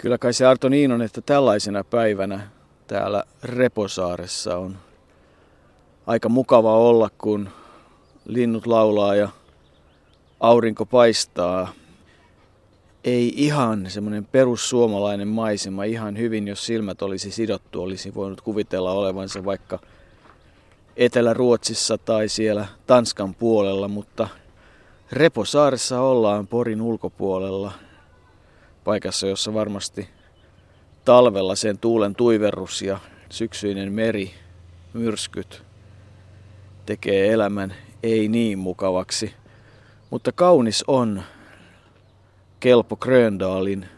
[0.00, 2.40] Kyllä kai se Arto niin on, että tällaisena päivänä
[2.86, 4.76] täällä Reposaaressa on
[6.06, 7.48] aika mukava olla, kun
[8.24, 9.28] linnut laulaa ja
[10.40, 11.72] aurinko paistaa.
[13.04, 19.44] Ei ihan semmoinen perussuomalainen maisema ihan hyvin, jos silmät olisi sidottu, olisi voinut kuvitella olevansa
[19.44, 19.78] vaikka
[20.96, 24.28] Etelä-Ruotsissa tai siellä Tanskan puolella, mutta
[25.12, 27.72] Reposaaressa ollaan Porin ulkopuolella–
[28.84, 30.08] paikassa, jossa varmasti
[31.04, 32.98] talvella sen tuulen tuiverrus ja
[33.30, 34.34] syksyinen meri,
[34.92, 35.62] myrskyt
[36.86, 39.34] tekee elämän ei niin mukavaksi.
[40.10, 41.22] Mutta kaunis on
[42.60, 43.88] Kelpo Gröndalin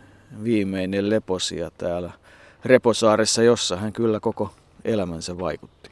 [0.44, 2.10] viimeinen leposia täällä
[2.64, 5.90] Reposaaressa, jossa hän kyllä koko elämänsä vaikutti.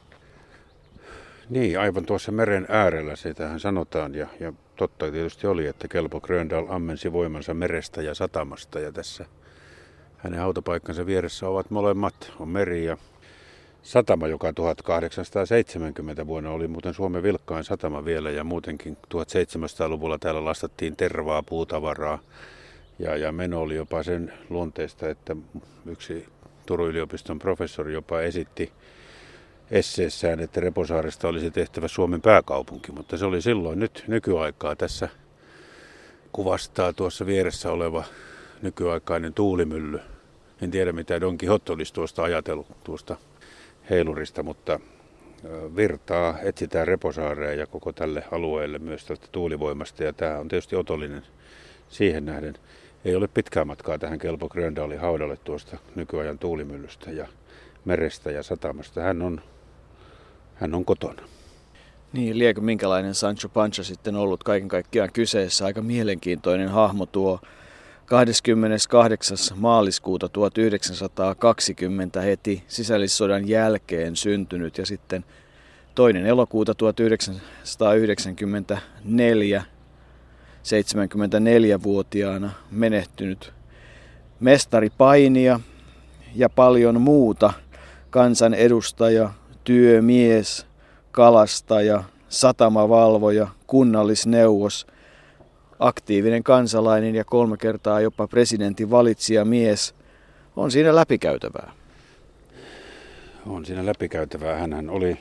[1.49, 6.67] Niin, aivan tuossa meren äärellä sitähän sanotaan ja, ja totta tietysti oli, että Kelpo Gröndal
[6.69, 9.25] ammensi voimansa merestä ja satamasta ja tässä
[10.17, 12.97] hänen hautapaikkansa vieressä ovat molemmat, on meri ja
[13.83, 20.97] satama, joka 1870 vuonna oli muuten Suomen vilkkain satama vielä ja muutenkin 1700-luvulla täällä lastattiin
[20.97, 22.19] tervaa, puutavaraa
[22.99, 25.37] ja, ja meno oli jopa sen luonteesta, että
[25.87, 26.27] yksi
[26.67, 28.73] Turun yliopiston professori jopa esitti
[29.71, 34.77] esseessään, että Reposaaresta olisi tehtävä Suomen pääkaupunki, mutta se oli silloin nyt nykyaikaa.
[34.77, 35.09] Tässä
[36.33, 38.05] kuvastaa tuossa vieressä oleva
[38.63, 40.01] nykyaikainen tuulimylly.
[40.63, 43.17] En tiedä mitä Don Quixote olisi tuosta ajatellut tuosta
[43.91, 44.81] heilurista, mutta
[45.77, 50.05] virtaa etsitään Reposaareen ja koko tälle alueelle myös tästä tuulivoimasta.
[50.05, 51.23] Ja tämä on tietysti otollinen
[51.89, 52.55] siihen nähden.
[53.05, 57.27] Ei ole pitkää matkaa tähän Kelpo Gröndalin haudalle tuosta nykyajan tuulimyllystä ja
[57.85, 59.01] merestä ja satamasta.
[59.01, 59.41] Hän on
[60.61, 61.23] hän on kotona.
[62.13, 65.65] Niin, liekö minkälainen Sancho Pancha sitten ollut kaiken kaikkiaan kyseessä.
[65.65, 67.41] Aika mielenkiintoinen hahmo tuo
[68.07, 69.37] 28.
[69.57, 75.25] maaliskuuta 1920 heti sisällissodan jälkeen syntynyt ja sitten
[75.95, 79.65] toinen elokuuta 1994
[80.63, 83.53] 74-vuotiaana menehtynyt
[84.41, 85.61] mestaripainia
[86.35, 87.53] ja paljon muuta
[88.11, 89.31] kansanedustaja,
[89.65, 90.67] työmies,
[91.13, 94.87] kalastaja, satamavalvoja, kunnallisneuvos,
[95.79, 99.95] aktiivinen kansalainen ja kolme kertaa jopa presidentin valitsija mies
[100.57, 101.73] on siinä läpikäytävää.
[103.47, 104.59] On siinä läpikäytävää.
[104.59, 105.17] Hän oli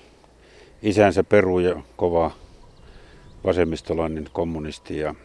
[0.81, 2.31] isänsä peru ja kova
[3.43, 5.15] vasemmistolainen kommunisti ja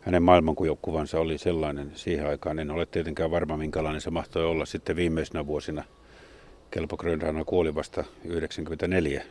[0.00, 2.58] hänen maailmankuvansa oli sellainen siihen aikaan.
[2.58, 5.84] En ole tietenkään varma, minkälainen se mahtoi olla sitten viimeisenä vuosina–
[6.70, 9.22] Kelpo Grönrana kuoli vasta 94,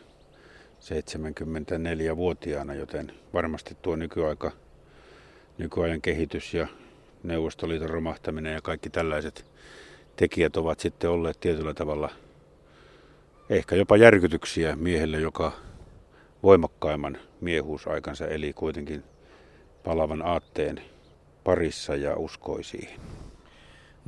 [0.80, 4.52] 74-vuotiaana, joten varmasti tuo nykyaika,
[5.58, 6.68] nykyajan kehitys ja
[7.24, 9.46] Neuvostoliiton romahtaminen ja kaikki tällaiset
[10.16, 12.10] tekijät ovat sitten olleet tietyllä tavalla
[13.50, 15.52] ehkä jopa järkytyksiä miehelle, joka
[16.44, 19.04] voimakkaimman miehuusaikansa eli kuitenkin
[19.84, 20.82] palavan aatteen
[21.44, 23.00] parissa ja uskoi siihen.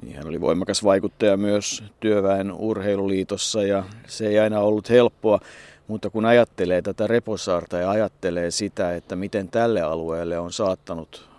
[0.02, 5.40] Niin, hän oli voimakas vaikuttaja myös työväen urheiluliitossa ja se ei aina ollut helppoa.
[5.88, 11.30] Mutta kun ajattelee tätä Reposaarta ja ajattelee sitä, että miten tälle alueelle on saattanut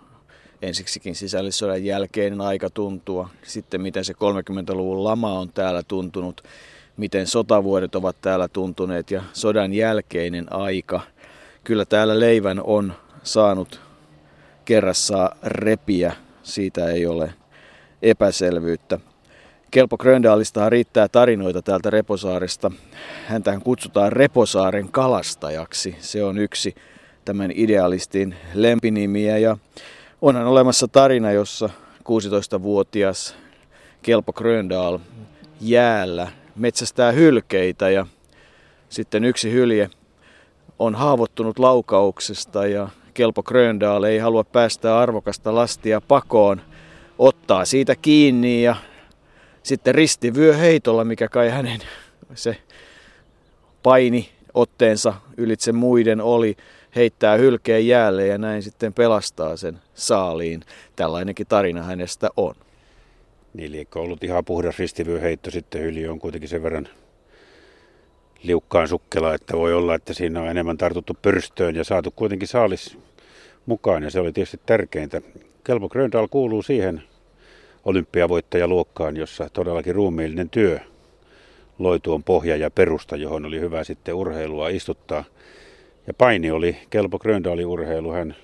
[0.61, 6.41] ensiksikin sisällissodan jälkeinen aika tuntua, sitten miten se 30-luvun lama on täällä tuntunut,
[6.97, 11.01] miten sotavuodet ovat täällä tuntuneet ja sodan jälkeinen aika.
[11.63, 13.81] Kyllä täällä leivän on saanut
[14.65, 17.33] kerrassaan repiä, siitä ei ole
[18.01, 18.99] epäselvyyttä.
[19.71, 22.71] Kelpo Gröndaalistahan riittää tarinoita täältä Reposaaresta.
[23.27, 25.95] Häntähän kutsutaan Reposaaren kalastajaksi.
[25.99, 26.75] Se on yksi
[27.25, 29.57] tämän idealistin lempinimiä ja
[30.21, 31.69] onhan olemassa tarina, jossa
[31.99, 33.35] 16-vuotias
[34.01, 34.99] Kelpo Gröndal
[35.61, 38.05] jäällä metsästää hylkeitä ja
[38.89, 39.89] sitten yksi hylje
[40.79, 46.61] on haavoittunut laukauksesta ja Kelpo Gröndal ei halua päästä arvokasta lastia pakoon–
[47.21, 48.75] ottaa siitä kiinni ja
[49.63, 51.79] sitten ristivyö heitolla, mikä kai hänen
[52.35, 52.57] se
[53.83, 56.57] paini otteensa ylitse muiden oli,
[56.95, 60.61] heittää hylkeen jäälle ja näin sitten pelastaa sen saaliin.
[60.95, 62.55] Tällainenkin tarina hänestä on.
[63.53, 66.87] Niin liekö ollut ihan puhdas ristivyöheitto, sitten hyli on kuitenkin sen verran
[68.43, 72.97] liukkaan sukkela, että voi olla, että siinä on enemmän tartuttu pyrstöön ja saatu kuitenkin saalis
[73.65, 75.21] mukaan ja se oli tietysti tärkeintä.
[75.63, 77.03] Kelpo Gröndal kuuluu siihen
[77.85, 80.79] olympiavoittajaluokkaan, jossa todellakin ruumiillinen työ
[81.79, 85.23] loi tuon pohja ja perusta, johon oli hyvä sitten urheilua istuttaa.
[86.07, 88.11] Ja paini oli kelpo Gröndalin urheilu.
[88.11, 88.35] Hän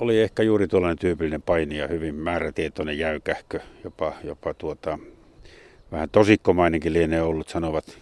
[0.00, 4.98] oli ehkä juuri tuollainen tyypillinen painija, hyvin määrätietoinen jäykähkö, jopa, jopa tuota,
[5.92, 7.98] vähän tosikkomainenkin lienee ollut, sanovat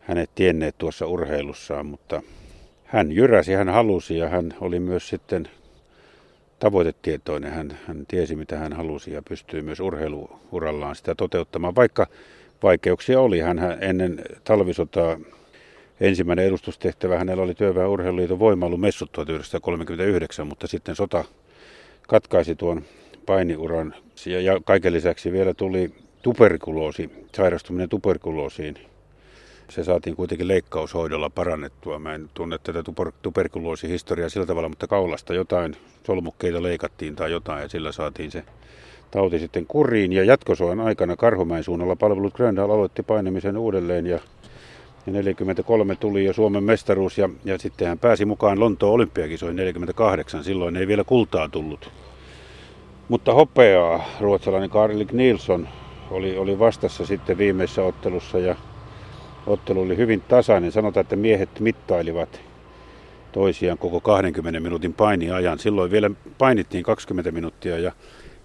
[0.00, 2.22] hänet tienneet tuossa urheilussaan, mutta
[2.84, 5.48] hän jyräsi, hän halusi ja hän oli myös sitten
[6.60, 7.52] tavoitetietoinen.
[7.52, 12.06] Hän, hän tiesi, mitä hän halusi ja pystyi myös urheiluurallaan sitä toteuttamaan, vaikka
[12.62, 13.40] vaikeuksia oli.
[13.40, 15.18] Hän ennen talvisotaa
[16.00, 21.24] ensimmäinen edustustehtävä hänellä oli Työväen urheiluliiton voimailumessut 1939, mutta sitten sota
[22.08, 22.82] katkaisi tuon
[23.26, 23.94] painiuran.
[24.26, 28.89] Ja kaiken lisäksi vielä tuli tuberkuloosi, sairastuminen tuberkuloosiin.
[29.70, 31.98] Se saatiin kuitenkin leikkaushoidolla parannettua.
[31.98, 35.76] Mä en tunne tätä tuber- tuberkuloosihistoriaa sillä tavalla, mutta kaulasta jotain
[36.06, 38.44] solmukkeita leikattiin tai jotain ja sillä saatiin se
[39.10, 40.12] tauti sitten kuriin.
[40.12, 44.18] Ja jatkosoan aikana Karhumäen suunnalla palvelut Gröndal aloitti painamisen uudelleen ja
[45.06, 50.44] ja 43 tuli jo Suomen mestaruus ja, ja sitten hän pääsi mukaan Lontoon olympiakisoihin 48.
[50.44, 51.90] Silloin ei vielä kultaa tullut.
[53.08, 55.68] Mutta hopeaa ruotsalainen Karlik Nilsson
[56.10, 58.56] oli, oli vastassa sitten viimeisessä ottelussa ja
[59.46, 60.72] ottelu oli hyvin tasainen.
[60.72, 62.40] Sanotaan, että miehet mittailivat
[63.32, 65.58] toisiaan koko 20 minuutin painiajan.
[65.58, 67.92] Silloin vielä painittiin 20 minuuttia ja,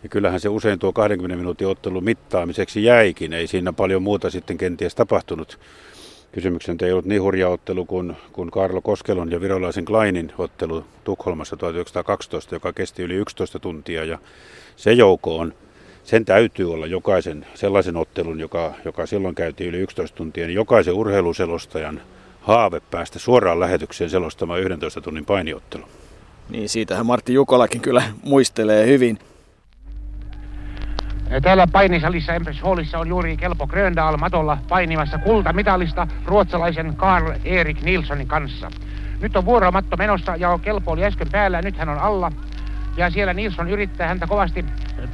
[0.04, 3.34] ja kyllähän se usein tuo 20 minuutin ottelu mittaamiseksi jäikin.
[3.34, 5.60] Ei siinä paljon muuta sitten kenties tapahtunut.
[6.32, 11.58] Kysymyksen ei ollut niin hurja ottelu kuin, kuin Karlo Koskelon ja virolaisen Kleinin ottelu Tukholmassa
[11.58, 14.04] 1912, joka kesti yli 11 tuntia.
[14.04, 14.20] Ja
[14.76, 15.54] se joukko on,
[16.06, 20.94] sen täytyy olla jokaisen sellaisen ottelun, joka, joka silloin käytiin yli 11 tuntia, niin jokaisen
[20.94, 22.02] urheiluselostajan
[22.42, 25.84] haave päästä suoraan lähetykseen selostamaan 11 tunnin painiottelu.
[26.50, 29.20] Niin, siitähän Martti Jukolakin kyllä muistelee hyvin.
[31.42, 38.28] Täällä painisalissa Empress Hallissa on juuri Kelpo Gröndal matolla painimassa kultamitalista ruotsalaisen Karl Erik Nilssonin
[38.28, 38.72] kanssa.
[39.22, 42.32] Nyt on vuoromatto menossa ja Kelpo oli äsken päällä, nyt hän on alla.
[42.98, 44.66] Ja siellä Nilsson yrittää häntä kovasti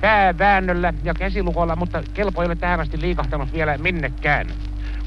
[0.02, 4.48] pääväännöllä ja käsilukolla, mutta Kelpo ei ole tähän asti liikahtanut vielä minnekään.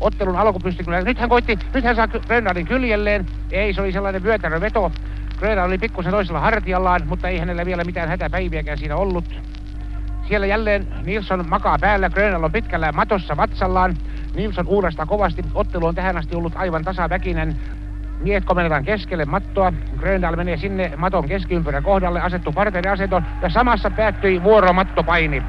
[0.00, 1.00] Ottelun alku pystyi kyllä.
[1.00, 3.26] Nyt hän koitti, nyt hän saa Gröndalin kyljelleen.
[3.50, 4.92] Ei, se oli sellainen vyötärö veto.
[5.38, 9.40] Gröndal oli pikkusen toisella hartiallaan, mutta ei hänellä vielä mitään hätäpäiviäkään siinä ollut.
[10.28, 13.96] Siellä jälleen Nilsson makaa päällä, Grönal on pitkällä matossa vatsallaan.
[14.34, 15.44] Nilsson uurastaa kovasti.
[15.54, 17.56] Ottelu on tähän asti ollut aivan tasaväkinen.
[18.20, 19.72] Miehet komennetaan keskelle mattoa.
[19.98, 25.42] Gröndal menee sinne maton keskiympyrän kohdalle, asettu parteriaseton ja samassa päättyi vuoromattopaini.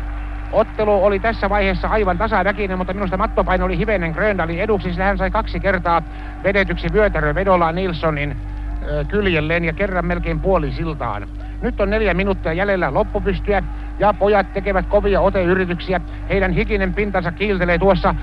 [0.51, 5.17] Ottelu oli tässä vaiheessa aivan tasaväkinen, mutta minusta mattopaino oli hivenen Gröndalin eduksi, sillä hän
[5.17, 6.01] sai kaksi kertaa
[6.43, 6.87] vedetyksi
[7.35, 8.35] vedolla Nilssonin
[9.07, 11.27] kyljelleen ja kerran melkein puoli siltaan.
[11.61, 13.63] Nyt on neljä minuuttia jäljellä loppupystyä
[13.99, 16.01] ja pojat tekevät kovia oteyrityksiä.
[16.29, 18.15] Heidän hikinen pintansa kiiltelee tuossa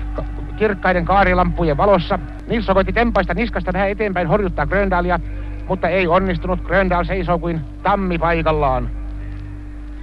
[0.63, 2.19] kirkkaiden kaarilampujen valossa.
[2.47, 5.19] Nilsson koitti tempaista niskasta vähän eteenpäin horjuttaa Gröndalia,
[5.67, 6.61] mutta ei onnistunut.
[6.61, 8.89] Gröndal seisoo kuin tammi paikallaan.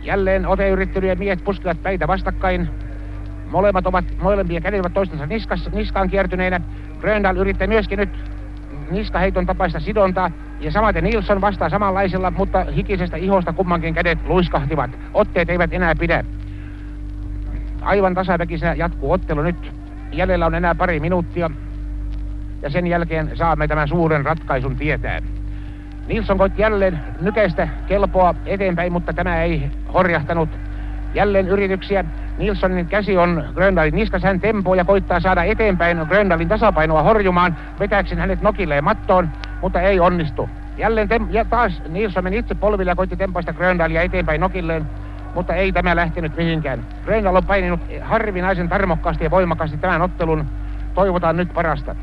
[0.02, 2.68] Jälleen oteyrittelyjen miehet puskivat päitä vastakkain.
[3.50, 6.60] Molemmat ovat, molempia kädet toistensa niskas, niskaan kiertyneinä.
[7.00, 8.10] Gröndal yrittää myöskin nyt
[8.90, 10.30] niskaheiton tapaista sidontaa.
[10.60, 14.90] Ja samaten Nilsson vastaa samanlaisella, mutta hikisestä ihosta kummankin kädet luiskahtivat.
[15.14, 16.24] Otteet eivät enää pidä.
[17.82, 19.79] Aivan tasaväkisenä jatkuu ottelu nyt.
[20.12, 21.50] Jäljellä on enää pari minuuttia.
[22.62, 25.18] Ja sen jälkeen saamme tämän suuren ratkaisun tietää.
[26.06, 30.48] Nilsson koitti jälleen nykeistä kelpoa eteenpäin, mutta tämä ei horjahtanut.
[31.14, 32.04] Jälleen yrityksiä.
[32.38, 34.22] Nilssonin käsi on Gröndalin niskas.
[34.22, 37.56] Hän tempoo ja koittaa saada eteenpäin Gröndalin tasapainoa horjumaan.
[37.80, 39.28] Vetääksen hänet nokilleen mattoon,
[39.62, 40.48] mutta ei onnistu.
[40.76, 44.86] Jälleen tem- ja taas Nilsson meni itse polville ja koitti tempaista Gröndalia eteenpäin nokilleen.
[45.34, 46.84] Mutta ei tämä lähtenyt mihinkään.
[47.04, 50.44] Gröndal on paininut harvinaisen tarmokkaasti ja voimakkaasti tämän ottelun.
[50.94, 51.96] Toivotaan nyt parasta.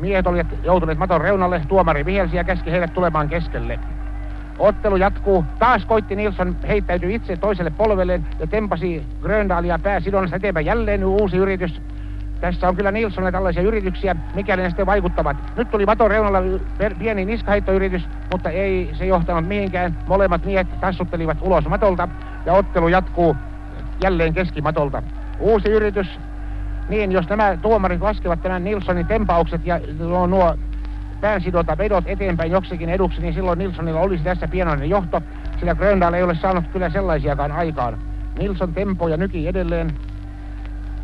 [0.00, 3.78] Miehet olivat joutuneet maton reunalle, tuomari vihelsi ja käski heidät tulemaan keskelle.
[4.58, 5.44] Ottelu jatkuu.
[5.58, 10.66] Taas koitti Nilsson heittäytyi itse toiselle polvelleen ja tempasi Gröndalia pääsidonnasta eteenpäin.
[10.66, 11.80] Jälleen uusi yritys.
[12.40, 15.36] Tässä on kyllä Nilssonille tällaisia yrityksiä, mikäli ne sitten vaikuttavat.
[15.56, 16.38] Nyt tuli maton reunalla
[16.98, 19.98] pieni niskaheittoyritys, mutta ei se johtanut mihinkään.
[20.06, 22.08] Molemmat miehet tassuttelivat ulos matolta
[22.46, 23.36] ja ottelu jatkuu
[24.02, 25.02] jälleen keskimatolta.
[25.40, 26.20] Uusi yritys.
[26.88, 30.56] Niin, jos nämä tuomarit laskevat tämän Nilssonin tempaukset ja nuo, nuo
[31.20, 35.22] päänsidota vedot eteenpäin joksikin eduksi, niin silloin Nilssonilla olisi tässä pienoinen johto,
[35.60, 37.98] sillä Gröndal ei ole saanut kyllä sellaisiakaan aikaan.
[38.38, 39.90] Nilsson tempo ja nyki edelleen.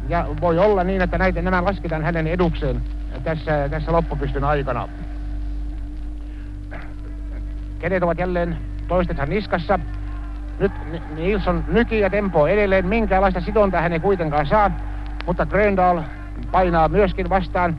[0.08, 2.82] Ja voi olla niin, että näitä, nämä lasketaan hänen edukseen
[3.24, 4.88] tässä, tässä loppupystyn aikana.
[7.78, 8.58] Kädet ovat jälleen
[8.88, 9.78] toistensa niskassa.
[10.60, 10.72] Nyt
[11.14, 12.86] Nilsson nyki ja tempo edelleen.
[12.86, 14.70] Minkäänlaista sidontaa hän ei kuitenkaan saa.
[15.26, 16.02] Mutta Gröndal
[16.52, 17.76] painaa myöskin vastaan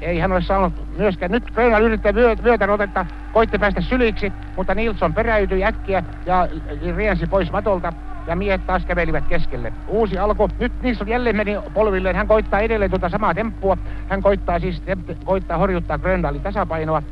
[0.00, 1.32] ei hän ole saanut myöskään.
[1.32, 6.48] Nyt Grönal yrittää vyötä otetta, koitti päästä syliksi, mutta Nilsson peräytyi äkkiä ja
[6.96, 7.92] riensi pois matolta
[8.28, 9.72] ja miehet taas kävelivät keskelle.
[9.86, 10.48] Uusi alku.
[10.58, 12.16] Nyt Nilsson jälleen meni polvilleen.
[12.16, 13.76] Hän koittaa edelleen tuota samaa temppua.
[14.08, 14.82] Hän koittaa siis
[15.24, 17.02] koittaa horjuttaa Gröndalin tasapainoa.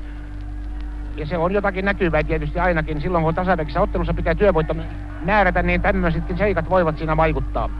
[1.17, 3.01] Ja se on jotakin näkyvää tietysti ainakin.
[3.01, 4.77] Silloin kun tasaväkissä ottelussa pitää työvoitto
[5.25, 7.71] määrätä, niin tämmöisetkin seikat voivat siinä vaikuttaa.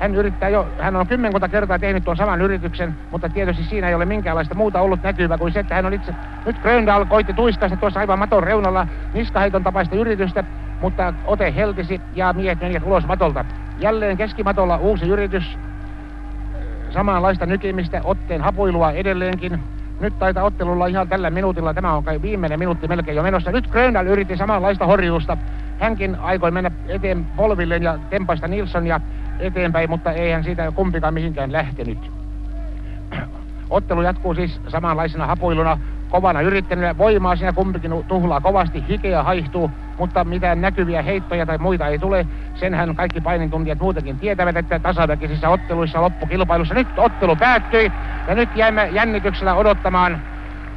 [0.00, 3.94] Hän yrittää jo, hän on kymmenkunta kertaa tehnyt tuon saman yrityksen, mutta tietysti siinä ei
[3.94, 6.14] ole minkäänlaista muuta ollut näkyvää kuin se, että hän on itse...
[6.46, 10.44] Nyt Gröndal koitti tuiskaista tuossa aivan maton reunalla niskaheiton tapaista yritystä,
[10.80, 13.44] mutta ote heltisi ja miehet menivät ulos matolta.
[13.78, 15.58] Jälleen keskimatolla uusi yritys,
[16.90, 19.60] samanlaista nykimistä, otteen hapuilua edelleenkin.
[20.00, 23.52] Nyt taitaa ottelulla ihan tällä minuutilla, tämä on kai viimeinen minuutti melkein jo menossa.
[23.52, 25.36] Nyt Grönal yritti samanlaista horjuusta.
[25.80, 29.00] Hänkin aikoi mennä eteen polvilleen ja tempaista Nilssonia
[29.38, 31.98] eteenpäin, mutta eihän siitä kumpikaan mihinkään lähtenyt.
[33.70, 40.24] Ottelu jatkuu siis samanlaisena hapuiluna, kovana yrittänyt voimaa siinä kumpikin tuhlaa kovasti, hikeä haihtuu, mutta
[40.24, 42.26] mitään näkyviä heittoja tai muita ei tule.
[42.54, 47.92] Senhän kaikki painintuntijat muutenkin tietävät, että tasaväkisissä otteluissa loppukilpailussa nyt ottelu päättyi
[48.28, 50.22] ja nyt jäämme jännityksellä odottamaan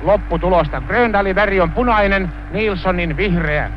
[0.01, 0.81] lopputulosta.
[0.87, 3.71] Gröndalin väri on punainen, Nilssonin vihreä.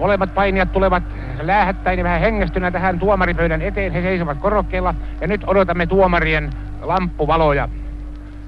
[0.00, 1.02] Molemmat painijat tulevat
[1.40, 3.92] lähettäin ja vähän hengestynä tähän tuomaripöydän eteen.
[3.92, 6.50] He seisovat korokkeella ja nyt odotamme tuomarien
[6.82, 7.68] lamppuvaloja.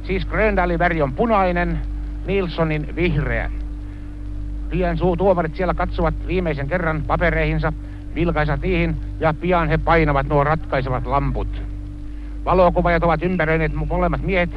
[0.02, 1.78] Siis Gröndalin väri on punainen,
[2.26, 3.50] Nilssonin vihreä.
[4.70, 7.72] Pian suu tuomarit siellä katsovat viimeisen kerran papereihinsa,
[8.14, 11.62] vilkaisat niihin ja pian he painavat nuo ratkaisevat lamput.
[12.44, 14.50] Valokuvajat ovat ympäröineet molemmat miehet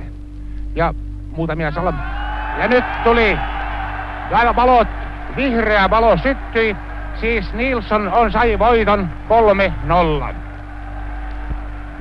[0.75, 0.94] ja
[1.36, 1.96] muutamia salam...
[2.60, 3.38] Ja nyt tuli
[4.32, 4.88] ja valot,
[5.36, 6.75] vihreä valo syttyi,
[7.20, 9.10] siis Nilsson on sai voiton
[10.32, 10.36] 3-0.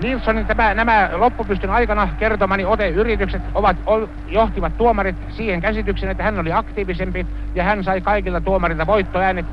[0.02, 3.76] Nilssonin tämä, nämä loppupystyn aikana kertomani oteyritykset ovat,
[4.28, 9.46] johtivat tuomarit siihen käsitykseen, että hän oli aktiivisempi ja hän sai kaikilta tuomarilta voittoäänet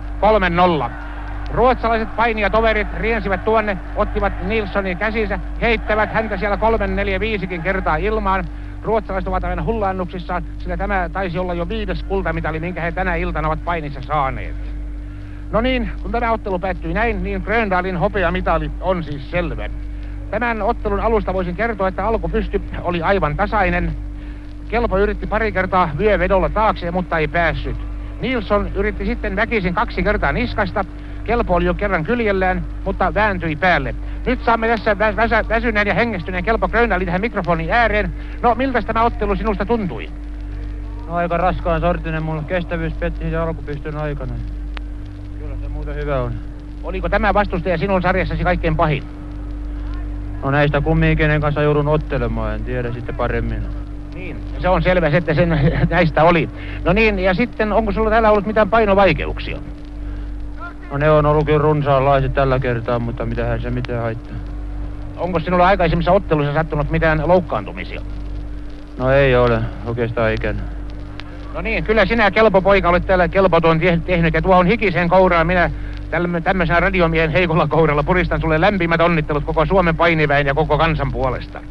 [0.88, 0.92] 3-0.
[1.54, 8.46] Ruotsalaiset painijatoverit riensivät tuonne, ottivat Nilssonin käsinsä, heittävät häntä siellä 3, 4, 5 kertaa ilmaan.
[8.84, 13.48] Ruotsalaiset ovat aina hullannuksissaan, sillä tämä taisi olla jo viides kultamitali, minkä he tänä iltana
[13.48, 14.56] ovat painissa saaneet.
[15.52, 19.70] No niin, kun tämä ottelu päättyi näin, niin Gröndalin hopeamitali on siis selvä.
[20.30, 23.92] Tämän ottelun alusta voisin kertoa, että alkupysty oli aivan tasainen.
[24.70, 27.78] Kelpo yritti pari kertaa vyövedolla taakse, mutta ei päässyt.
[28.22, 30.86] Nilsson yritti sitten väkisin kaksi kertaa niskasta.
[31.24, 33.96] Kelpo oli jo kerran kyljellään, mutta vääntyi päälle.
[34.26, 38.14] Nyt saamme tässä vä- väsä- väsyneen ja hengestyneen Kelpo Grönalin tähän mikrofonin ääreen.
[38.42, 40.10] No, miltä tämä ottelu sinusta tuntui?
[41.08, 44.34] No aika raskaan sortinen, mulla kestävyys petti siitä alkupystyn aikana.
[45.40, 46.34] Kyllä se muuten hyvä on.
[46.84, 49.04] Oliko tämä vastustaja sinun sarjassasi kaikkein pahin?
[50.44, 53.62] No näistä kumminkin kanssa joudun ottelemaan, en tiedä sitten paremmin.
[54.16, 55.50] Niin, se on selvä, että sen
[55.90, 56.50] näistä oli.
[56.86, 59.58] No niin, ja sitten onko sulla täällä ollut mitään painovaikeuksia?
[60.92, 64.36] No ne on ollut kyllä runsaanlaiset tällä kertaa, mutta mitähän se mitään haittaa.
[65.18, 68.02] Onko sinulla aikaisemmissa otteluissa sattunut mitään loukkaantumisia?
[68.98, 70.62] No ei ole oikeastaan ikään.
[71.54, 75.72] No niin, kyllä sinä kelpo poika olet täällä kelpoton tehnyt ja tuohon hikiseen kouraan minä
[76.44, 81.62] tämmöisenä radiomiehen heikolla kouralla puristan sulle lämpimät onnittelut koko Suomen painiväen ja koko kansan puolesta.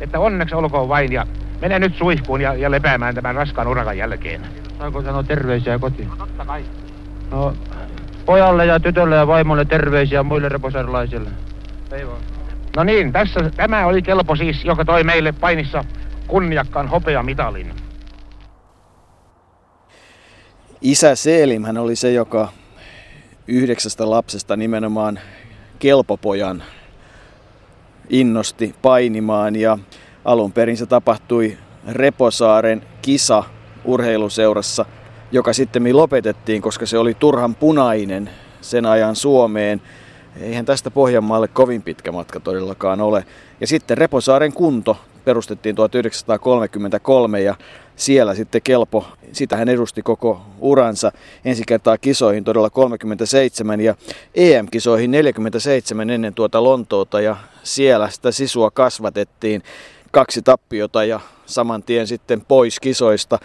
[0.00, 1.26] Että onneksi olkoon vain ja
[1.60, 4.40] mene nyt suihkuun ja, ja lepäämään tämän raskaan urakan jälkeen.
[4.78, 6.08] Saanko sanoa terveisiä kotiin?
[6.08, 6.64] No totta kai.
[7.30, 7.54] No
[8.26, 11.30] pojalle ja tytölle ja vaimolle terveisiä muille reposarlaisille.
[11.92, 12.20] Ei vaan.
[12.76, 15.84] No niin, tässä, tämä oli kelpo siis, joka toi meille painissa
[16.26, 17.72] kunniakkaan hopeamitalin.
[20.80, 22.48] Isä Seelim hän oli se, joka
[23.46, 25.18] yhdeksästä lapsesta nimenomaan
[25.78, 26.62] kelpopojan
[28.10, 29.78] innosti painimaan ja
[30.24, 33.44] alun perin se tapahtui Reposaaren kisa
[33.84, 34.86] urheiluseurassa,
[35.32, 38.30] joka sitten lopetettiin, koska se oli turhan punainen
[38.60, 39.82] sen ajan Suomeen.
[40.40, 43.24] Eihän tästä Pohjanmaalle kovin pitkä matka todellakaan ole.
[43.60, 47.54] Ja sitten Reposaaren kunto perustettiin 1933 ja
[47.96, 51.12] siellä sitten Kelpo, sitä hän edusti koko uransa
[51.44, 53.94] ensi kertaa kisoihin todella 37 ja
[54.34, 59.62] EM-kisoihin 47 ennen tuota Lontoota ja siellä sitä sisua kasvatettiin
[60.10, 63.38] kaksi tappiota ja saman tien sitten pois kisoista.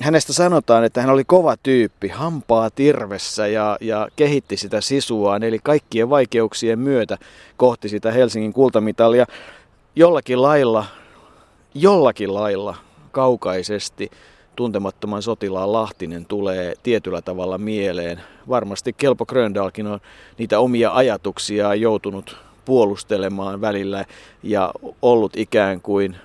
[0.00, 5.58] Hänestä sanotaan, että hän oli kova tyyppi, hampaa tirvessä ja, ja kehitti sitä sisuaan, eli
[5.62, 7.18] kaikkien vaikeuksien myötä
[7.56, 9.26] kohti sitä Helsingin kultamitalia.
[9.96, 10.84] Jollakin lailla,
[11.74, 12.76] jollakin lailla
[13.12, 14.10] kaukaisesti
[14.56, 18.20] tuntemattoman sotilaan Lahtinen tulee tietyllä tavalla mieleen.
[18.48, 20.00] Varmasti Kelpo Gröndalkin on
[20.38, 24.04] niitä omia ajatuksia joutunut puolustelemaan välillä
[24.42, 26.16] ja ollut ikään kuin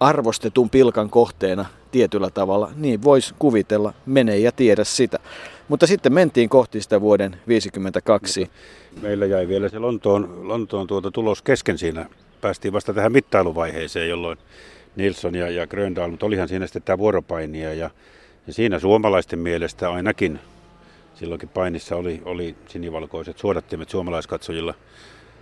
[0.00, 2.70] arvostetun pilkan kohteena tietyllä tavalla.
[2.76, 5.18] Niin voisi kuvitella, mene ja tiedä sitä.
[5.68, 8.50] Mutta sitten mentiin kohti sitä vuoden 1952.
[9.02, 12.06] Meillä jäi vielä se Lontoon, Lontoon tuota tulos kesken siinä.
[12.40, 14.38] Päästiin vasta tähän mittailuvaiheeseen, jolloin
[14.96, 17.90] Nilsson ja, ja Gröndal, mutta olihan siinä sitten tämä vuoropainia ja,
[18.46, 20.40] ja siinä suomalaisten mielestä ainakin
[21.14, 24.74] silloinkin painissa oli, oli sinivalkoiset suodattimet suomalaiskatsojilla.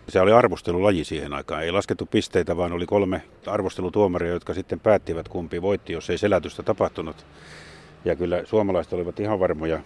[0.09, 1.63] Se oli arvostelulaji siihen aikaan.
[1.63, 6.63] Ei laskettu pisteitä, vaan oli kolme arvostelutuomaria, jotka sitten päättivät, kumpi voitti, jos ei selätystä
[6.63, 7.27] tapahtunut.
[8.05, 9.81] Ja kyllä suomalaiset olivat ihan varmoja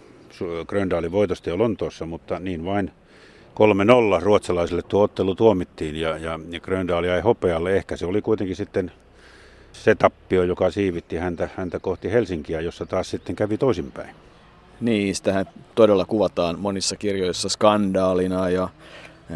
[0.67, 2.91] Gröndalin voitosta jo Lontoossa, mutta niin vain
[4.19, 7.75] 3-0 ruotsalaisille tuo ottelu tuomittiin ja, ja, ja Gröndal jäi hopealle.
[7.75, 8.91] Ehkä se oli kuitenkin sitten
[9.73, 14.15] se tappio, joka siivitti häntä, häntä kohti Helsinkiä, jossa taas sitten kävi toisinpäin.
[14.81, 18.69] Niin, sitähän todella kuvataan monissa kirjoissa skandaalina ja,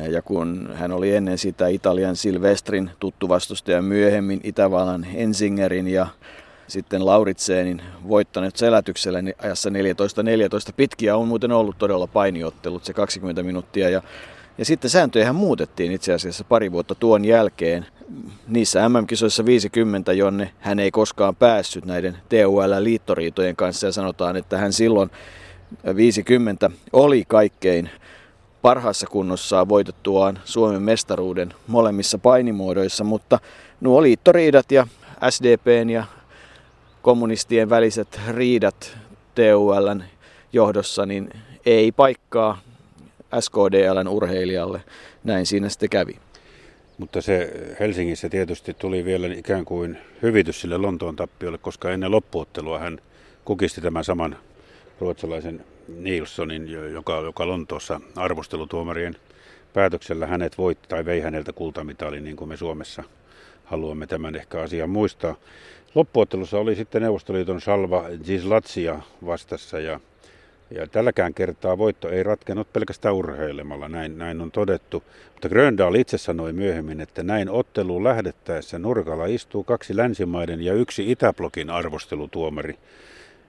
[0.10, 6.08] ja kun hän oli ennen sitä Italian Silvestrin tuttu vastustaja myöhemmin Itävallan Ensingerin ja
[6.68, 9.74] sitten Lauritseenin voittanut selätyksellä niin ajassa 14-14.
[10.76, 13.90] Pitkiä on muuten ollut todella painiottelut, se 20 minuuttia.
[13.90, 14.02] Ja,
[14.58, 17.86] ja sitten sääntöjähän muutettiin itse asiassa pari vuotta tuon jälkeen.
[18.48, 23.88] Niissä MM-kisoissa 50, jonne hän ei koskaan päässyt näiden TUL-liittoriitojen kanssa.
[23.88, 25.10] Ja sanotaan, että hän silloin
[25.96, 27.90] 50 oli kaikkein
[28.62, 33.40] parhaassa kunnossaan voitettuaan Suomen mestaruuden molemmissa painimuodoissa, mutta
[33.82, 34.88] nuo liittoriidat ja
[35.30, 36.04] SDPn ja
[37.02, 38.98] kommunistien väliset riidat
[39.36, 40.04] TULn
[40.54, 41.30] johdossa, niin
[41.66, 42.62] ei paikkaa
[43.40, 44.82] SKDLn urheilijalle.
[45.24, 46.16] Näin siinä sitten kävi.
[46.98, 52.80] Mutta se Helsingissä tietysti tuli vielä ikään kuin hyvitys sille Lontoon tappiolle, koska ennen loppuottelua
[52.80, 53.00] hän
[53.46, 54.38] kukisti tämän saman
[55.00, 59.16] ruotsalaisen Nilssonin, joka, joka Lontoossa arvostelutuomarien
[59.74, 63.04] päätöksellä hänet voitti tai vei häneltä kultamitalin, niin kuin me Suomessa
[63.66, 65.36] haluamme tämän ehkä asian muistaa.
[65.96, 70.00] Loppuottelussa oli sitten Neuvostoliiton Salva Gislatsia vastassa ja,
[70.72, 75.04] ja tälläkään kertaa voitto ei ratkennut pelkästään urheilemalla, näin, näin on todettu.
[75.34, 81.12] Mutta Gröndal itse sanoi myöhemmin, että näin otteluun lähdettäessä nurkalla istuu kaksi länsimaiden ja yksi
[81.12, 82.78] Itäblokin arvostelutuomari.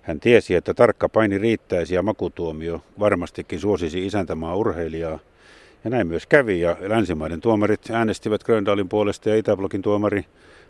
[0.09, 5.19] Hän tiesi, että tarkka paini riittäisi ja makutuomio varmastikin suosisi isäntämaa urheilijaa.
[5.85, 10.25] Ja näin myös kävi ja länsimaiden tuomarit äänestivät Gröndalin puolesta ja Itäblokin tuomari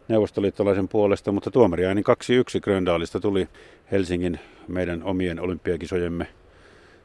[0.09, 3.49] neuvostoliittolaisen puolesta, mutta tuomari ääni 2-1 Gröndaalista tuli
[3.93, 6.27] Helsingin meidän omien olympiakisojemme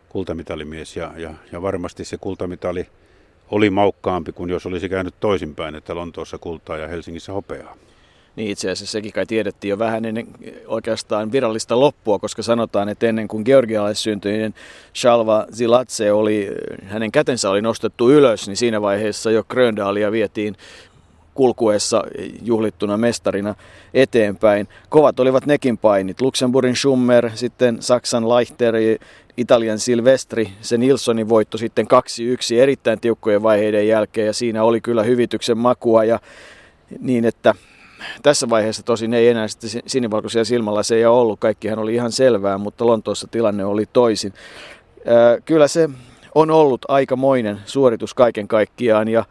[0.10, 2.88] kultamitalimies ja, ja, ja varmasti se kultamitali
[3.52, 7.78] oli maukkaampi kuin jos olisi käynyt toisinpäin, että Lontoossa kultaa ja Helsingissä hopeaa.
[8.36, 10.28] Niin itse asiassa sekin kai tiedettiin jo vähän ennen
[10.68, 14.54] oikeastaan virallista loppua, koska sanotaan, että ennen kuin georgialaissyntyinen
[14.96, 16.52] Shalva Zilatse oli,
[16.84, 20.56] hänen kätensä oli nostettu ylös, niin siinä vaiheessa jo Gröndaalia vietiin
[21.34, 22.04] kulkuessa
[22.42, 23.56] juhlittuna mestarina
[23.94, 24.68] eteenpäin.
[24.90, 26.22] Kovat olivat nekin painit.
[26.22, 28.76] Luxemburgin Schummer, sitten Saksan Leichter,
[29.38, 31.86] Italian Silvestri, se Nilssonin voitto sitten
[32.56, 36.20] 2-1 erittäin tiukkojen vaiheiden jälkeen ja siinä oli kyllä hyvityksen makua ja
[37.00, 37.56] niin, että
[38.24, 42.12] tässä vaiheessa tosin ei enää sitten sinivalkoisia silmällä se ei ole ollut, kaikkihan oli ihan
[42.12, 44.34] selvää, mutta Lontoossa tilanne oli toisin.
[45.46, 45.90] Kyllä se
[46.36, 49.26] on ollut aikamoinen suoritus kaiken kaikkiaan ja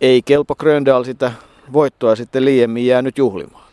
[0.00, 1.32] ei Kelpo Gröndal sitä
[1.72, 3.70] voittoa sitten liiemmin jäänyt juhlimaan.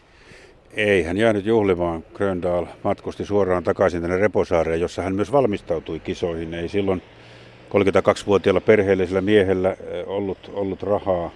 [0.72, 2.04] Ei hän jäänyt juhlimaan.
[2.14, 6.54] Gröndal matkusti suoraan takaisin tänne Reposaareen, jossa hän myös valmistautui kisoihin.
[6.54, 7.02] Ei silloin
[7.70, 11.32] 32-vuotiaalla perheellisellä miehellä eh, ollut, ollut rahaa,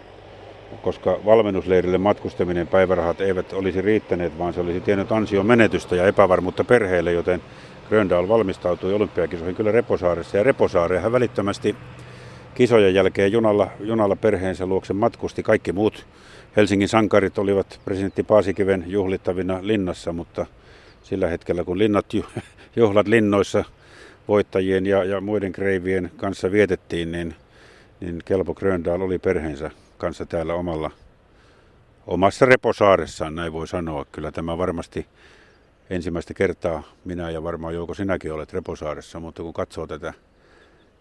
[0.81, 6.63] koska valmennusleirille matkustaminen päivärahat eivät olisi riittäneet, vaan se olisi tiennyt ansion menetystä ja epävarmuutta
[6.63, 7.41] perheelle, joten
[7.89, 10.37] Gröndal valmistautui olympiakisoihin kyllä Reposaaressa.
[10.37, 11.75] Ja Reposaareen hän välittömästi
[12.55, 15.43] kisojen jälkeen junalla, junalla perheensä luokse matkusti.
[15.43, 16.05] Kaikki muut
[16.55, 20.45] Helsingin sankarit olivat presidentti Paasikiven juhlittavina linnassa, mutta
[21.03, 22.05] sillä hetkellä kun linnat,
[22.75, 23.63] juhlat linnoissa
[24.27, 27.35] voittajien ja, ja muiden kreivien kanssa vietettiin, niin,
[27.99, 29.71] niin Kelpo Gröndal oli perheensä
[30.01, 30.91] kanssa täällä omalla,
[32.07, 34.05] omassa reposaaressaan, näin voi sanoa.
[34.05, 35.07] Kyllä tämä varmasti
[35.89, 40.13] ensimmäistä kertaa minä ja varmaan Jouko sinäkin olet reposaaressa, mutta kun katsoo tätä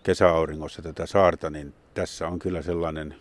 [0.03, 3.15] kesäauringossa tätä saarta, niin tässä on kyllä sellainen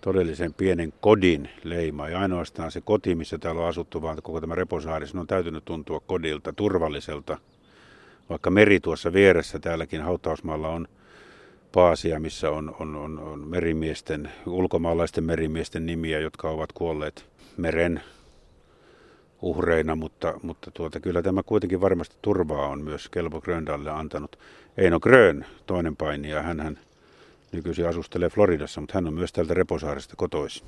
[0.00, 2.08] todellisen pienen kodin leima.
[2.08, 6.00] Ja ainoastaan se koti, missä täällä on asuttu, vaan koko tämä reposaari, on täytynyt tuntua
[6.00, 7.38] kodilta, turvalliselta.
[8.28, 10.88] Vaikka meri tuossa vieressä täälläkin hautausmaalla on
[11.78, 17.24] paasia, missä on, on, on, on merimiesten, ulkomaalaisten merimiesten nimiä, jotka ovat kuolleet
[17.56, 18.00] meren
[19.42, 24.38] uhreina, mutta, mutta tuota, kyllä tämä kuitenkin varmasti turvaa on myös Kelpo Gröndalle antanut.
[24.78, 26.78] Eino Grön, toinen painija, hän, hän
[27.52, 30.66] nykyisin asustelee Floridassa, mutta hän on myös täältä Reposaaresta kotoisin.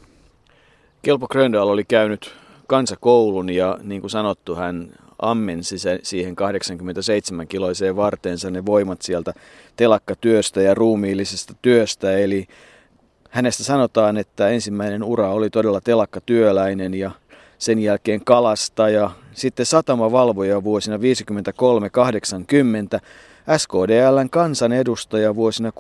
[1.03, 2.35] Kelpo Gröndal oli käynyt
[2.67, 4.91] kansakoulun ja niin kuin sanottu, hän
[5.23, 9.35] ammensi se, siihen 87-kiloiseen varteensa ne voimat sieltä
[9.77, 12.19] telakkatyöstä ja ruumiillisesta työstä.
[12.19, 12.47] Eli
[13.31, 17.11] hänestä sanotaan, että ensimmäinen ura oli todella telakkatyöläinen ja
[17.59, 21.01] sen jälkeen kalastaja, sitten satamavalvoja vuosina 53-80,
[23.57, 25.73] SKDLn kansanedustaja vuosina 62-69,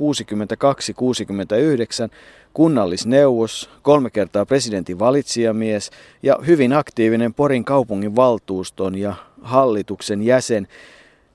[2.55, 5.90] kunnallisneuvos, kolme kertaa presidentin valitsijamies
[6.23, 10.68] ja hyvin aktiivinen Porin kaupungin valtuuston ja hallituksen jäsen.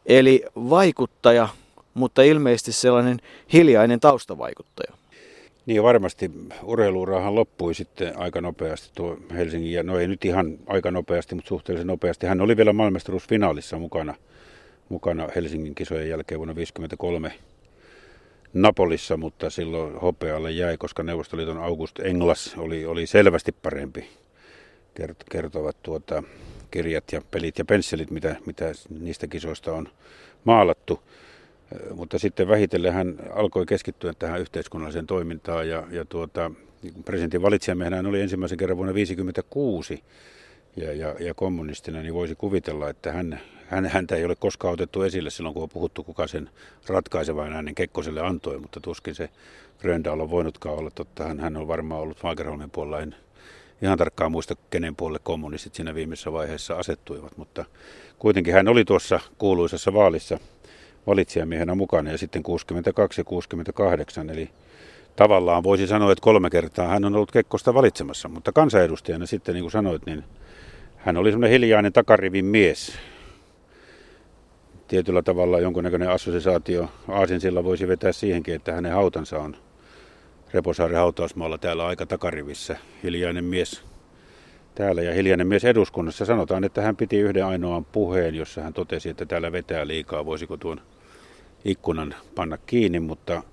[0.06, 1.48] Eli vaikuttaja,
[1.94, 3.18] mutta ilmeisesti sellainen
[3.54, 4.94] hiljainen taustavaikuttaja.
[5.66, 6.32] Niin varmasti
[6.64, 11.50] urheiluurahan loppui sitten aika nopeasti tuo Helsingin, ja no ei nyt ihan aika nopeasti, mutta
[11.50, 12.28] suhteellisen nopeasti.
[12.28, 14.16] Hän oli vielä maailmestaruusfinaalissa mukana,
[14.90, 17.32] mukana Helsingin kisojen jälkeen vuonna 1953
[18.54, 24.10] Napolissa, mutta silloin hopealle jäi, koska Neuvostoliiton August Englas oli, oli selvästi parempi,
[25.32, 26.24] kertovat tuota,
[26.72, 29.88] kirjat ja pelit ja pensselit, mitä, mitä niistä kisoista on
[30.44, 31.00] maalattu.
[31.94, 36.52] Mutta sitten vähitellen hän alkoi keskittyä tähän yhteiskunnalliseen toimintaan ja, ja tuota,
[37.06, 40.04] presidentin valitsijamiehenä hän oli ensimmäisen kerran vuonna 1956
[40.76, 45.02] ja, ja, ja kommunistina, niin voisi kuvitella, että hän, hän, häntä ei ole koskaan otettu
[45.02, 46.50] esille silloin, kun on puhuttu, kuka sen
[46.88, 49.30] ratkaisevan äänen Kekkoselle antoi, mutta tuskin se
[49.80, 51.24] Gröndal on voinutkaan olla totta.
[51.24, 53.16] Hän, hän on varmaan ollut Fagerholmin puolella, en
[53.82, 57.66] ihan tarkkaan muista, kenen puolelle kommunistit siinä viimeisessä vaiheessa asettuivat, mutta
[58.20, 60.40] kuitenkin hän oli tuossa kuuluisessa vaalissa
[61.08, 64.50] valitsijamiehenä mukana ja sitten 62 ja 68, eli
[65.16, 69.64] tavallaan voisi sanoa, että kolme kertaa hän on ollut Kekkosta valitsemassa, mutta kansanedustajana sitten, niin
[69.64, 70.24] kuin sanoit, niin
[71.06, 72.98] hän oli semmoinen hiljainen takarivin mies.
[74.88, 79.56] Tietyllä tavalla jonkunnäköinen assosiaatio Aasinsilla voisi vetää siihenkin, että hänen hautansa on
[80.54, 82.78] Reposaaren hautausmaalla täällä aika takarivissä.
[83.04, 83.84] Hiljainen mies
[84.76, 86.26] täällä ja hiljainen mies eduskunnassa.
[86.26, 90.58] Sanotaan, että hän piti yhden ainoan puheen, jossa hän totesi, että täällä vetää liikaa, voisiko
[90.58, 90.82] tuon
[91.66, 93.44] ikkunan panna kiinni, mutta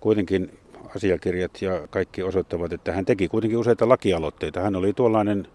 [0.00, 0.58] kuitenkin
[0.96, 4.60] asiakirjat ja kaikki osoittavat, että hän teki kuitenkin useita lakialoitteita.
[4.60, 5.46] Hän oli tuollainen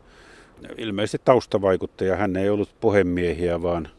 [0.78, 2.16] ilmeisesti taustavaikuttaja.
[2.16, 3.90] Hän ei ollut puhemiehiä, vaan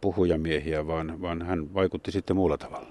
[0.00, 2.88] puhujamiehiä, vaan, vaan hän vaikutti sitten muulla tavalla.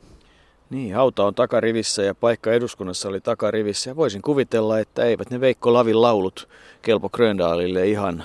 [0.70, 3.90] Niin, hauta on takarivissä ja paikka eduskunnassa oli takarivissä.
[3.90, 6.50] Ja voisin kuvitella, että eivät ne Veikko Lavin laulut
[6.82, 8.24] Kelpo Gröndaalille ihan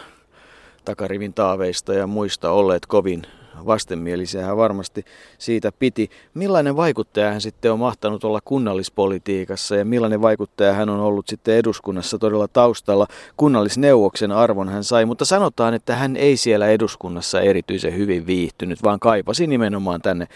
[0.85, 3.23] takarivin taaveista ja muista olleet kovin
[3.67, 5.05] vastenmielisiä hän varmasti
[5.39, 6.11] siitä piti.
[6.35, 11.55] Millainen vaikuttaja hän sitten on mahtanut olla kunnallispolitiikassa ja millainen vaikuttaja hän on ollut sitten
[11.55, 13.07] eduskunnassa todella taustalla.
[13.37, 19.01] Kunnallisneuvoksen arvon hän sai, mutta sanotaan, että hän ei siellä eduskunnassa erityisen hyvin viihtynyt, vaan
[19.01, 20.27] kaipasi nimenomaan tänne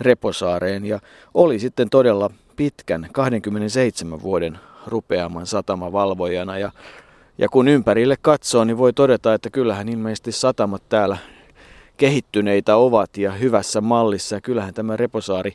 [0.00, 1.00] Reposaareen ja
[1.34, 6.72] oli sitten todella pitkän 27 vuoden rupeaman satamavalvojana ja
[7.40, 11.16] ja kun ympärille katsoo, niin voi todeta, että kyllähän ilmeisesti satamat täällä
[12.00, 14.34] kehittyneitä ovat ja hyvässä mallissa.
[14.34, 15.54] Ja kyllähän tämä Reposaari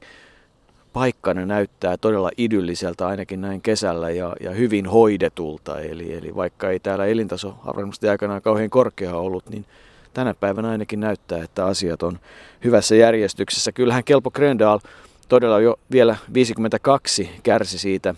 [0.93, 5.79] paikkana näyttää todella idylliseltä ainakin näin kesällä ja, ja hyvin hoidetulta.
[5.79, 9.65] Eli, eli vaikka ei täällä elintaso varmasti aikanaan kauhean korkea ollut, niin
[10.13, 12.19] tänä päivänä ainakin näyttää, että asiat on
[12.63, 13.71] hyvässä järjestyksessä.
[13.71, 14.79] Kyllähän Kelpo Gröndal
[15.29, 18.15] todella jo vielä 52 kärsi siitä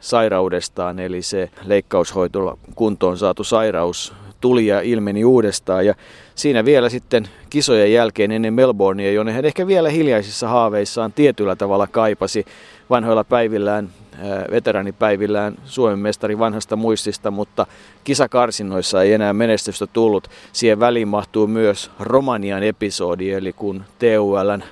[0.00, 5.86] sairaudestaan, eli se leikkaushoitolla kuntoon saatu sairaus tuli ja ilmeni uudestaan.
[5.86, 5.94] Ja
[6.34, 11.86] siinä vielä sitten kisojen jälkeen ennen Melbournea, jonne hän ehkä vielä hiljaisissa haaveissaan tietyllä tavalla
[11.86, 12.44] kaipasi
[12.90, 13.90] vanhoilla päivillään,
[14.50, 17.66] veteranipäivillään Suomen mestari vanhasta muistista, mutta
[18.04, 20.28] kisakarsinnoissa ei enää menestystä tullut.
[20.52, 24.62] Siihen väliin mahtuu myös Romanian episodi, eli kun TULn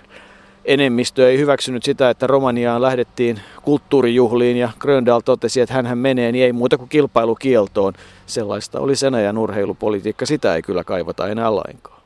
[0.68, 6.44] enemmistö ei hyväksynyt sitä, että Romaniaan lähdettiin kulttuurijuhliin ja Gröndal totesi, että hän menee, niin
[6.44, 7.92] ei muuta kuin kilpailukieltoon.
[8.26, 12.02] Sellaista oli sen ajan urheilupolitiikka, sitä ei kyllä kaivata enää lainkaan.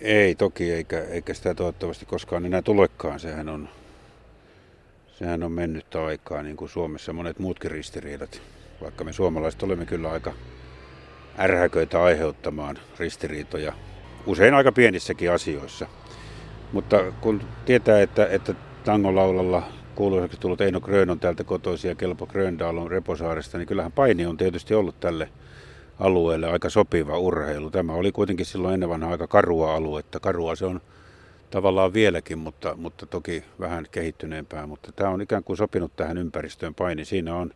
[0.00, 3.20] Ei toki, eikä, eikä sitä toivottavasti koskaan enää tulekaan.
[3.20, 3.68] Sehän on,
[5.18, 8.42] sehän on mennyt aikaa, niin kuin Suomessa monet muutkin ristiriidat.
[8.80, 10.32] Vaikka me suomalaiset olemme kyllä aika
[11.38, 13.72] ärhäköitä aiheuttamaan ristiriitoja,
[14.26, 15.86] usein aika pienissäkin asioissa.
[16.72, 18.54] Mutta kun tietää, että, että
[18.84, 19.62] tangolaulalla
[19.94, 24.36] kuuluisaksi tullut Eino Grön on täältä kotoisia, Kelpo Gröndal on Reposaaresta, niin kyllähän paini on
[24.36, 25.28] tietysti ollut tälle
[26.00, 27.70] alueelle aika sopiva urheilu.
[27.70, 30.20] Tämä oli kuitenkin silloin ennen vanhaa aika karua aluetta.
[30.20, 30.80] Karua se on
[31.50, 34.66] tavallaan vieläkin, mutta, mutta toki vähän kehittyneempää.
[34.66, 37.04] Mutta tämä on ikään kuin sopinut tähän ympäristöön paini.
[37.04, 37.50] Siinä on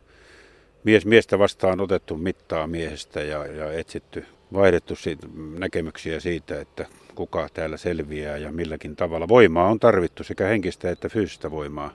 [0.85, 5.27] mies miestä vastaan otettu mittaa miehestä ja, ja etsitty, vaihdettu siitä,
[5.59, 9.29] näkemyksiä siitä, että kuka täällä selviää ja milläkin tavalla.
[9.29, 11.91] Voimaa on tarvittu, sekä henkistä että fyysistä voimaa.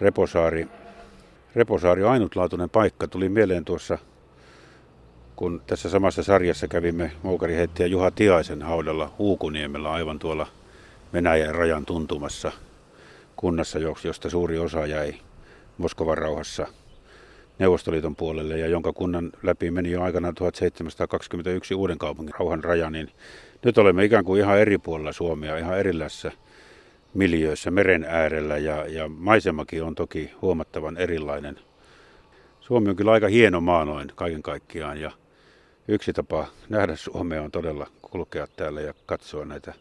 [0.00, 0.66] Reposaari,
[1.54, 3.08] Reposaari on ainutlaatuinen paikka.
[3.08, 3.98] Tuli mieleen tuossa
[5.36, 10.46] kun tässä samassa sarjassa kävimme moukariheittäjä Juha Tiaisen haudalla Huukuniemellä aivan tuolla
[11.12, 12.52] Venäjän rajan tuntumassa
[13.36, 15.14] kunnassa, josta suuri osa jäi
[15.78, 16.66] Moskovan rauhassa
[17.58, 23.10] Neuvostoliiton puolelle ja jonka kunnan läpi meni jo aikana 1721 uuden kaupungin rauhan raja, niin
[23.64, 26.32] nyt olemme ikään kuin ihan eri puolella Suomea, ihan erilaisessa
[27.14, 31.58] miljöössä meren äärellä ja, ja maisemakin on toki huomattavan erilainen.
[32.60, 35.10] Suomi on kyllä aika hieno maa noin kaiken kaikkiaan ja
[35.88, 39.74] yksi tapa nähdä Suomea on todella kulkea täällä ja katsoa näitä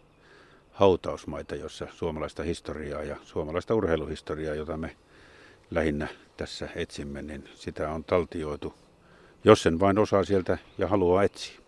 [0.72, 4.96] hautausmaita, jossa suomalaista historiaa ja suomalaista urheiluhistoriaa, jota me
[5.72, 6.08] lähinnä
[6.38, 8.74] tässä etsimme, niin sitä on taltioitu,
[9.44, 11.62] jos sen vain osaa sieltä ja haluaa etsiä.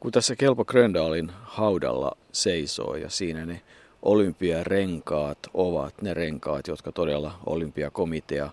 [0.00, 3.62] Kun tässä Kelpo Gröndalin haudalla seisoo ja siinä ne
[4.02, 8.50] olympiarenkaat ovat ne renkaat, jotka todella olympiakomitea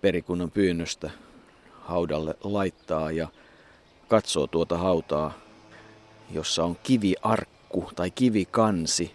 [0.00, 1.10] perikunnan pyynnöstä
[1.80, 3.28] haudalle laittaa ja
[4.08, 5.32] katsoo tuota hautaa,
[6.30, 9.14] jossa on kiviarkku tai kivikansi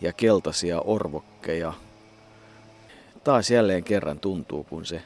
[0.00, 1.72] ja keltaisia orvokkeja.
[3.24, 5.02] Taas jälleen kerran tuntuu, kun se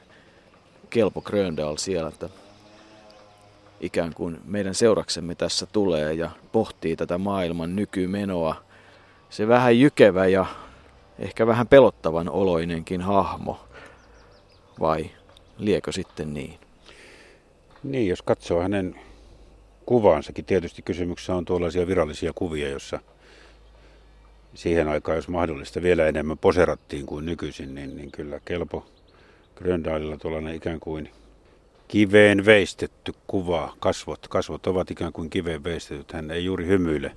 [0.90, 2.29] Kelpo Gröndal siellä, että
[3.81, 8.57] ikään kuin meidän seuraksemme tässä tulee ja pohtii tätä maailman nykymenoa.
[9.31, 10.46] Se vähän jykevä ja
[11.18, 13.61] ehkä vähän pelottavan oloinenkin hahmo.
[14.81, 15.11] Vai
[15.59, 16.59] liekö sitten niin?
[17.83, 19.00] Niin, jos katsoo hänen
[19.87, 23.00] kuvaansakin, tietysti kysymyksessä on tuollaisia virallisia kuvia, jossa
[24.57, 28.87] siihen aikaan, jos mahdollista, vielä enemmän poserattiin kuin nykyisin, niin, niin kyllä kelpo
[29.57, 31.11] Gröndalilla tuollainen ikään kuin
[31.88, 33.77] kiveen veistetty kuva.
[33.81, 36.12] Kasvot, kasvot ovat ikään kuin kiveen veistetyt.
[36.12, 37.12] Hän ei juuri hymyile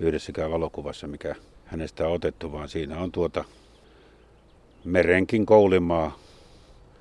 [0.00, 3.44] yhdessäkään valokuvassa, mikä hänestä on otettu, vaan siinä on tuota
[4.84, 6.18] merenkin koulimaa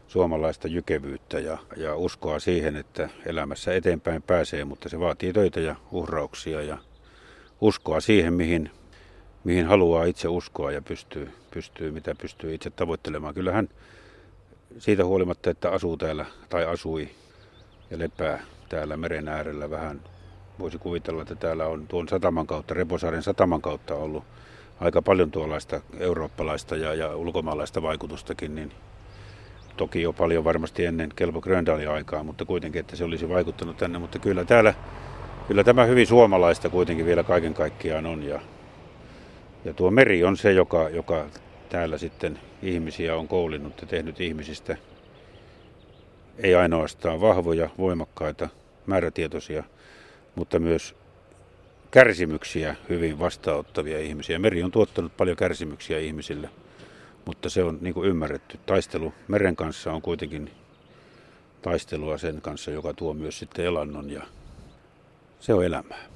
[0.07, 5.75] suomalaista jykevyyttä ja, ja uskoa siihen, että elämässä eteenpäin pääsee, mutta se vaatii töitä ja
[5.91, 6.77] uhrauksia ja
[7.61, 8.71] uskoa siihen, mihin,
[9.43, 13.33] mihin haluaa itse uskoa ja pystyy, pystyy, mitä pystyy itse tavoittelemaan.
[13.33, 13.69] Kyllähän
[14.77, 17.09] siitä huolimatta, että asuu täällä tai asui
[17.91, 20.01] ja lepää täällä meren äärellä vähän,
[20.59, 24.23] voisi kuvitella, että täällä on tuon sataman kautta, Reposaaren sataman kautta ollut
[24.79, 28.71] aika paljon tuollaista eurooppalaista ja, ja ulkomaalaista vaikutustakin, niin
[29.77, 33.99] toki jo paljon varmasti ennen Kelpo Gröndalin aikaa, mutta kuitenkin, että se olisi vaikuttanut tänne.
[33.99, 34.73] Mutta kyllä täällä,
[35.47, 38.23] kyllä tämä hyvin suomalaista kuitenkin vielä kaiken kaikkiaan on.
[38.23, 38.41] Ja,
[39.65, 41.25] ja tuo meri on se, joka, joka
[41.69, 44.77] täällä sitten ihmisiä on koulinnut ja tehnyt ihmisistä
[46.37, 48.49] ei ainoastaan vahvoja, voimakkaita,
[48.85, 49.63] määrätietoisia,
[50.35, 50.95] mutta myös
[51.91, 54.39] kärsimyksiä hyvin vastaanottavia ihmisiä.
[54.39, 56.49] Meri on tuottanut paljon kärsimyksiä ihmisille,
[57.25, 58.59] mutta se on niin kuin ymmärretty.
[58.65, 60.51] Taistelu meren kanssa on kuitenkin
[61.61, 64.23] taistelua sen kanssa, joka tuo myös sitten elannon ja
[65.39, 66.08] se on elämää.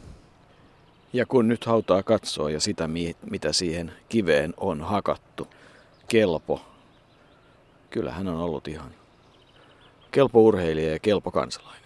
[1.13, 2.89] Ja kun nyt hautaa katsoo ja sitä,
[3.29, 5.47] mitä siihen kiveen on hakattu,
[6.07, 6.61] kelpo,
[7.89, 8.91] kyllä hän on ollut ihan
[10.11, 11.82] kelpo urheilija ja kelpo kansalainen.